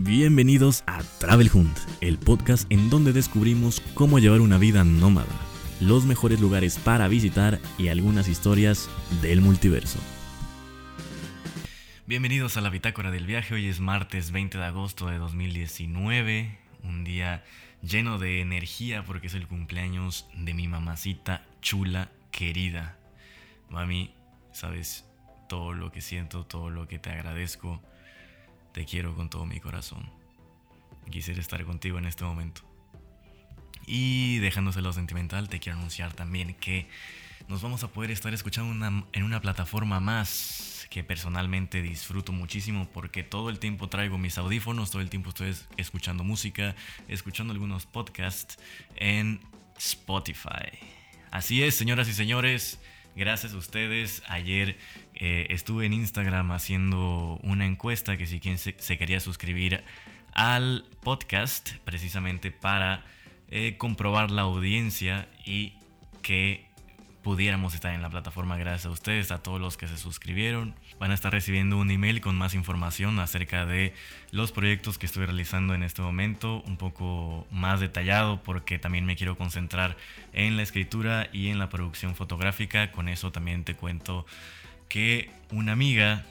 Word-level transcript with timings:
Bienvenidos 0.00 0.84
a 0.86 1.02
Travel 1.18 1.50
Hunt, 1.52 1.76
el 2.00 2.18
podcast 2.18 2.70
en 2.70 2.88
donde 2.88 3.12
descubrimos 3.12 3.80
cómo 3.94 4.20
llevar 4.20 4.40
una 4.40 4.56
vida 4.56 4.84
nómada, 4.84 5.26
los 5.80 6.06
mejores 6.06 6.38
lugares 6.38 6.78
para 6.78 7.08
visitar 7.08 7.58
y 7.78 7.88
algunas 7.88 8.28
historias 8.28 8.88
del 9.22 9.40
multiverso. 9.40 9.98
Bienvenidos 12.06 12.56
a 12.56 12.60
la 12.60 12.70
bitácora 12.70 13.10
del 13.10 13.26
viaje, 13.26 13.56
hoy 13.56 13.66
es 13.66 13.80
martes 13.80 14.30
20 14.30 14.58
de 14.58 14.64
agosto 14.66 15.08
de 15.08 15.18
2019, 15.18 16.56
un 16.84 17.02
día 17.02 17.42
lleno 17.82 18.20
de 18.20 18.40
energía 18.40 19.02
porque 19.02 19.26
es 19.26 19.34
el 19.34 19.48
cumpleaños 19.48 20.28
de 20.32 20.54
mi 20.54 20.68
mamacita 20.68 21.44
chula 21.60 22.12
querida. 22.30 22.96
Mami, 23.68 24.14
sabes 24.52 25.06
todo 25.48 25.72
lo 25.72 25.90
que 25.90 26.02
siento, 26.02 26.46
todo 26.46 26.70
lo 26.70 26.86
que 26.86 27.00
te 27.00 27.10
agradezco 27.10 27.82
te 28.78 28.84
quiero 28.84 29.12
con 29.16 29.28
todo 29.28 29.44
mi 29.44 29.58
corazón. 29.58 30.08
Quisiera 31.10 31.40
estar 31.40 31.64
contigo 31.64 31.98
en 31.98 32.04
este 32.04 32.22
momento. 32.22 32.60
Y 33.88 34.38
dejándoselo 34.38 34.92
sentimental, 34.92 35.48
te 35.48 35.58
quiero 35.58 35.78
anunciar 35.78 36.12
también 36.12 36.54
que 36.54 36.88
nos 37.48 37.60
vamos 37.60 37.82
a 37.82 37.88
poder 37.88 38.12
estar 38.12 38.32
escuchando 38.32 39.04
en 39.12 39.22
una 39.24 39.40
plataforma 39.40 39.98
más 39.98 40.86
que 40.90 41.02
personalmente 41.02 41.82
disfruto 41.82 42.30
muchísimo 42.30 42.88
porque 42.94 43.24
todo 43.24 43.50
el 43.50 43.58
tiempo 43.58 43.88
traigo 43.88 44.16
mis 44.16 44.38
audífonos, 44.38 44.92
todo 44.92 45.02
el 45.02 45.10
tiempo 45.10 45.30
estoy 45.30 45.56
escuchando 45.76 46.22
música, 46.22 46.76
escuchando 47.08 47.52
algunos 47.52 47.84
podcasts 47.84 48.60
en 48.94 49.40
Spotify. 49.76 50.70
Así 51.32 51.64
es, 51.64 51.74
señoras 51.74 52.08
y 52.08 52.12
señores, 52.12 52.78
gracias 53.16 53.54
a 53.54 53.56
ustedes. 53.56 54.22
Ayer 54.28 54.78
eh, 55.20 55.48
estuve 55.50 55.84
en 55.84 55.92
Instagram 55.92 56.52
haciendo 56.52 57.40
una 57.42 57.66
encuesta 57.66 58.16
que 58.16 58.26
si 58.26 58.38
quien 58.38 58.56
se, 58.56 58.74
quería 58.74 59.18
suscribir 59.18 59.82
al 60.32 60.84
podcast 61.02 61.72
precisamente 61.84 62.52
para 62.52 63.04
eh, 63.50 63.74
comprobar 63.78 64.30
la 64.30 64.42
audiencia 64.42 65.28
y 65.44 65.74
que 66.22 66.68
pudiéramos 67.24 67.74
estar 67.74 67.92
en 67.92 68.00
la 68.00 68.10
plataforma 68.10 68.56
gracias 68.56 68.86
a 68.86 68.90
ustedes, 68.90 69.32
a 69.32 69.42
todos 69.42 69.60
los 69.60 69.76
que 69.76 69.88
se 69.88 69.98
suscribieron. 69.98 70.76
Van 71.00 71.10
a 71.10 71.14
estar 71.14 71.32
recibiendo 71.32 71.76
un 71.78 71.90
email 71.90 72.20
con 72.20 72.36
más 72.38 72.54
información 72.54 73.18
acerca 73.18 73.66
de 73.66 73.94
los 74.30 74.52
proyectos 74.52 74.98
que 74.98 75.06
estoy 75.06 75.26
realizando 75.26 75.74
en 75.74 75.82
este 75.82 76.00
momento, 76.00 76.62
un 76.62 76.76
poco 76.76 77.44
más 77.50 77.80
detallado 77.80 78.40
porque 78.44 78.78
también 78.78 79.04
me 79.04 79.16
quiero 79.16 79.36
concentrar 79.36 79.96
en 80.32 80.56
la 80.56 80.62
escritura 80.62 81.28
y 81.32 81.48
en 81.48 81.58
la 81.58 81.68
producción 81.68 82.14
fotográfica. 82.14 82.92
Con 82.92 83.08
eso 83.08 83.32
también 83.32 83.64
te 83.64 83.74
cuento 83.74 84.24
que 84.88 85.30
una 85.50 85.72
amiga 85.72 86.24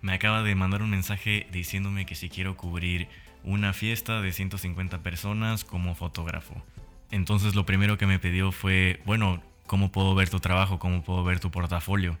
me 0.00 0.12
acaba 0.12 0.42
de 0.42 0.54
mandar 0.54 0.82
un 0.82 0.90
mensaje 0.90 1.46
diciéndome 1.52 2.06
que 2.06 2.14
si 2.14 2.28
quiero 2.28 2.56
cubrir 2.56 3.08
una 3.44 3.72
fiesta 3.72 4.20
de 4.20 4.32
150 4.32 4.98
personas 5.02 5.64
como 5.64 5.94
fotógrafo. 5.94 6.62
Entonces 7.10 7.54
lo 7.54 7.64
primero 7.66 7.98
que 7.98 8.06
me 8.06 8.18
pidió 8.18 8.52
fue, 8.52 9.00
bueno, 9.06 9.42
¿cómo 9.66 9.90
puedo 9.90 10.14
ver 10.14 10.28
tu 10.28 10.40
trabajo? 10.40 10.78
¿Cómo 10.78 11.02
puedo 11.02 11.24
ver 11.24 11.40
tu 11.40 11.50
portafolio? 11.50 12.18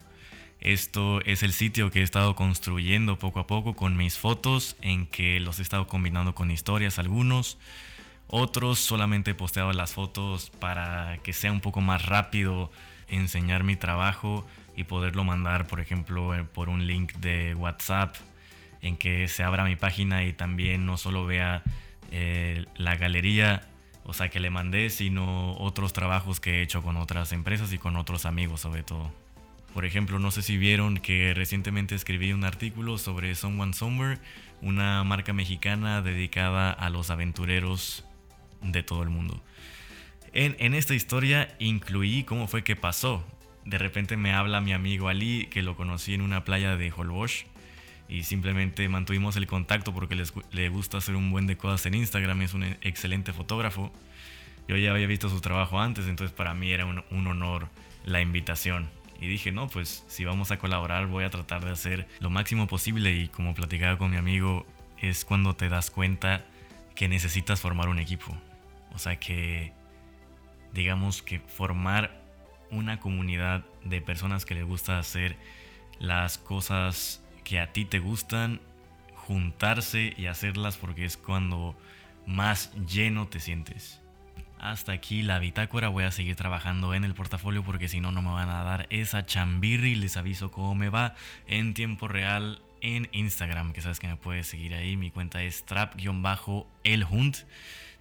Esto 0.60 1.20
es 1.24 1.42
el 1.42 1.52
sitio 1.52 1.90
que 1.90 2.00
he 2.00 2.02
estado 2.02 2.34
construyendo 2.34 3.18
poco 3.18 3.40
a 3.40 3.46
poco 3.46 3.76
con 3.76 3.96
mis 3.96 4.18
fotos, 4.18 4.76
en 4.80 5.06
que 5.06 5.38
los 5.38 5.58
he 5.58 5.62
estado 5.62 5.86
combinando 5.86 6.34
con 6.34 6.50
historias 6.50 6.98
algunos. 6.98 7.58
Otros 8.26 8.78
solamente 8.78 9.30
he 9.30 9.34
posteado 9.34 9.72
las 9.72 9.92
fotos 9.92 10.50
para 10.58 11.18
que 11.22 11.32
sea 11.32 11.52
un 11.52 11.60
poco 11.60 11.80
más 11.80 12.04
rápido 12.06 12.72
enseñar 13.08 13.64
mi 13.64 13.76
trabajo 13.76 14.46
y 14.76 14.84
poderlo 14.84 15.24
mandar, 15.24 15.66
por 15.66 15.80
ejemplo, 15.80 16.34
eh, 16.34 16.44
por 16.44 16.68
un 16.68 16.86
link 16.86 17.14
de 17.14 17.54
WhatsApp 17.54 18.14
en 18.80 18.96
que 18.96 19.28
se 19.28 19.42
abra 19.42 19.64
mi 19.64 19.76
página 19.76 20.24
y 20.24 20.32
también 20.32 20.86
no 20.86 20.96
solo 20.96 21.26
vea 21.26 21.62
eh, 22.10 22.64
la 22.76 22.96
galería, 22.96 23.68
o 24.04 24.12
sea, 24.12 24.28
que 24.28 24.40
le 24.40 24.50
mandé, 24.50 24.90
sino 24.90 25.54
otros 25.56 25.92
trabajos 25.92 26.40
que 26.40 26.58
he 26.58 26.62
hecho 26.62 26.82
con 26.82 26.96
otras 26.96 27.32
empresas 27.32 27.72
y 27.72 27.78
con 27.78 27.96
otros 27.96 28.24
amigos 28.24 28.60
sobre 28.60 28.82
todo. 28.82 29.12
Por 29.74 29.84
ejemplo, 29.84 30.18
no 30.18 30.30
sé 30.30 30.42
si 30.42 30.56
vieron 30.56 30.98
que 30.98 31.34
recientemente 31.34 31.94
escribí 31.94 32.32
un 32.32 32.44
artículo 32.44 32.98
sobre 32.98 33.34
Someone 33.34 33.74
Somewhere, 33.74 34.18
una 34.62 35.04
marca 35.04 35.32
mexicana 35.32 36.02
dedicada 36.02 36.70
a 36.70 36.88
los 36.90 37.10
aventureros 37.10 38.04
de 38.62 38.82
todo 38.82 39.02
el 39.02 39.10
mundo. 39.10 39.42
En, 40.38 40.54
en, 40.60 40.74
esta 40.74 40.94
historia 40.94 41.56
incluí 41.58 42.22
cómo 42.22 42.46
fue 42.46 42.62
que 42.62 42.76
pasó 42.76 43.24
de 43.68 43.76
repente 43.76 44.16
me 44.16 44.32
habla 44.32 44.60
mi 44.60 44.72
amigo 44.72 45.08
Ali, 45.08 45.46
que 45.50 45.62
lo 45.62 45.76
conocí 45.76 46.14
en 46.14 46.22
una 46.22 46.44
playa 46.44 46.76
de 46.76 46.90
Holbox. 46.90 47.44
Y 48.08 48.22
simplemente 48.22 48.88
mantuvimos 48.88 49.36
el 49.36 49.46
contacto 49.46 49.92
porque 49.92 50.16
le 50.52 50.68
gusta 50.70 50.98
hacer 50.98 51.16
un 51.16 51.30
buen 51.30 51.46
de 51.46 51.58
cosas 51.58 51.84
en 51.84 51.94
Instagram. 51.94 52.40
Es 52.40 52.54
un 52.54 52.62
excelente 52.62 53.34
fotógrafo. 53.34 53.92
Yo 54.66 54.76
ya 54.76 54.92
había 54.92 55.06
visto 55.06 55.28
su 55.28 55.40
trabajo 55.40 55.80
antes, 55.80 56.06
entonces 56.06 56.34
para 56.34 56.54
mí 56.54 56.70
era 56.70 56.86
un, 56.86 57.04
un 57.10 57.26
honor 57.26 57.68
la 58.06 58.22
invitación. 58.22 58.88
Y 59.20 59.26
dije, 59.26 59.52
no, 59.52 59.68
pues 59.68 60.04
si 60.08 60.24
vamos 60.24 60.50
a 60.50 60.58
colaborar 60.58 61.08
voy 61.08 61.24
a 61.24 61.30
tratar 61.30 61.64
de 61.64 61.72
hacer 61.72 62.08
lo 62.20 62.30
máximo 62.30 62.66
posible. 62.66 63.12
Y 63.12 63.28
como 63.28 63.54
platicaba 63.54 63.98
con 63.98 64.10
mi 64.10 64.16
amigo, 64.16 64.64
es 64.98 65.26
cuando 65.26 65.56
te 65.56 65.68
das 65.68 65.90
cuenta 65.90 66.46
que 66.94 67.08
necesitas 67.08 67.60
formar 67.60 67.90
un 67.90 67.98
equipo. 67.98 68.34
O 68.94 68.98
sea 68.98 69.16
que, 69.16 69.72
digamos 70.78 71.22
que 71.22 71.40
formar 71.40 72.22
una 72.70 73.00
comunidad 73.00 73.64
de 73.84 74.00
personas 74.00 74.44
que 74.44 74.54
les 74.54 74.64
gusta 74.64 74.98
hacer 74.98 75.36
las 75.98 76.38
cosas 76.38 77.20
que 77.42 77.58
a 77.58 77.72
ti 77.72 77.84
te 77.84 77.98
gustan, 77.98 78.60
juntarse 79.14 80.14
y 80.16 80.26
hacerlas 80.26 80.76
porque 80.76 81.04
es 81.04 81.16
cuando 81.16 81.76
más 82.26 82.72
lleno 82.86 83.26
te 83.26 83.40
sientes. 83.40 84.00
Hasta 84.60 84.92
aquí 84.92 85.22
la 85.22 85.40
bitácora, 85.40 85.88
voy 85.88 86.04
a 86.04 86.12
seguir 86.12 86.36
trabajando 86.36 86.94
en 86.94 87.04
el 87.04 87.14
portafolio 87.14 87.64
porque 87.64 87.88
si 87.88 88.00
no, 88.00 88.12
no 88.12 88.22
me 88.22 88.30
van 88.30 88.48
a 88.48 88.62
dar 88.62 88.86
esa 88.90 89.26
chambirri. 89.26 89.96
Les 89.96 90.16
aviso 90.16 90.50
cómo 90.50 90.74
me 90.74 90.90
va 90.90 91.14
en 91.46 91.74
tiempo 91.74 92.06
real 92.06 92.60
en 92.80 93.08
Instagram, 93.10 93.72
que 93.72 93.82
sabes 93.82 93.98
que 93.98 94.08
me 94.08 94.16
puedes 94.16 94.46
seguir 94.46 94.74
ahí. 94.74 94.96
Mi 94.96 95.10
cuenta 95.10 95.42
es 95.42 95.64
trap-elhunt. 95.64 97.36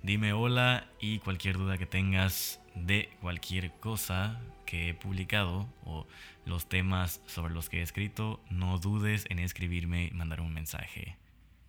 Dime 0.03 0.33
hola 0.33 0.85
y 0.99 1.19
cualquier 1.19 1.57
duda 1.57 1.77
que 1.77 1.85
tengas 1.85 2.59
de 2.85 3.09
cualquier 3.21 3.71
cosa 3.79 4.39
que 4.65 4.89
he 4.89 4.93
publicado 4.93 5.67
o 5.83 6.05
los 6.45 6.67
temas 6.67 7.21
sobre 7.25 7.53
los 7.53 7.69
que 7.69 7.79
he 7.79 7.81
escrito, 7.81 8.39
no 8.49 8.77
dudes 8.77 9.25
en 9.29 9.39
escribirme 9.39 10.05
y 10.05 10.11
mandar 10.11 10.41
un 10.41 10.53
mensaje 10.53 11.17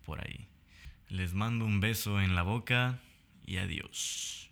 por 0.05 0.21
ahí. 0.21 0.47
Les 1.07 1.33
mando 1.33 1.65
un 1.65 1.79
beso 1.79 2.21
en 2.21 2.35
la 2.35 2.43
boca 2.43 2.99
y 3.45 3.57
adiós. 3.57 4.48